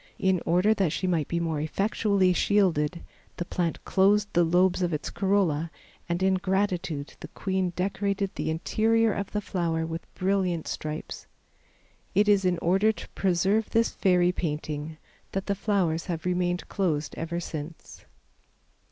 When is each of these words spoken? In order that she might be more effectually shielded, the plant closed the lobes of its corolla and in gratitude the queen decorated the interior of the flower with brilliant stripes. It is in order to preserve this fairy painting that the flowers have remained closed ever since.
In 0.17 0.41
order 0.47 0.73
that 0.73 0.91
she 0.91 1.05
might 1.05 1.27
be 1.27 1.39
more 1.39 1.61
effectually 1.61 2.33
shielded, 2.33 3.03
the 3.37 3.45
plant 3.45 3.85
closed 3.85 4.29
the 4.33 4.43
lobes 4.43 4.81
of 4.81 4.93
its 4.93 5.11
corolla 5.11 5.69
and 6.09 6.23
in 6.23 6.33
gratitude 6.41 7.13
the 7.19 7.27
queen 7.27 7.69
decorated 7.75 8.31
the 8.33 8.49
interior 8.49 9.13
of 9.13 9.31
the 9.31 9.41
flower 9.41 9.85
with 9.85 10.11
brilliant 10.15 10.67
stripes. 10.67 11.27
It 12.15 12.27
is 12.27 12.45
in 12.45 12.57
order 12.63 12.91
to 12.91 13.09
preserve 13.09 13.69
this 13.69 13.91
fairy 13.91 14.31
painting 14.31 14.97
that 15.33 15.45
the 15.45 15.53
flowers 15.53 16.07
have 16.07 16.25
remained 16.25 16.67
closed 16.67 17.13
ever 17.15 17.39
since. 17.39 18.03